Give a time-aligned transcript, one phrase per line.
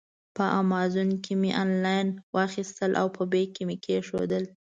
[0.35, 2.07] په امازان کې مې آنلاین
[2.37, 4.43] واخیستل او په بیک کې مې کېښودل.